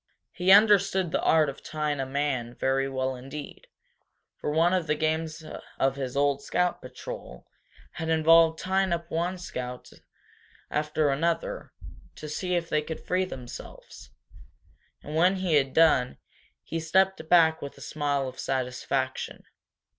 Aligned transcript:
He 0.31 0.51
understood 0.51 1.11
the 1.11 1.21
art 1.21 1.47
of 1.47 1.61
tying 1.61 1.99
a 1.99 2.07
man 2.07 2.55
very 2.55 2.89
well 2.89 3.15
indeed, 3.15 3.67
for 4.39 4.49
one 4.49 4.73
of 4.73 4.87
the 4.87 4.95
games 4.95 5.43
of 5.77 5.95
his 5.95 6.17
old 6.17 6.41
scout 6.41 6.81
patrol 6.81 7.45
had 7.91 8.09
involved 8.09 8.57
tying 8.57 8.93
up 8.93 9.11
one 9.11 9.37
scout 9.37 9.91
after 10.71 11.11
another 11.11 11.71
to 12.15 12.27
see 12.27 12.55
if 12.55 12.67
they 12.67 12.81
could 12.81 13.05
free 13.05 13.25
themselves. 13.25 14.09
And 15.03 15.13
when 15.15 15.35
he 15.35 15.53
had 15.53 15.71
done, 15.71 16.17
he 16.63 16.79
stepped 16.79 17.29
back 17.29 17.61
with 17.61 17.77
a 17.77 17.81
smile 17.81 18.27
of 18.27 18.39
satisfaction. 18.39 19.43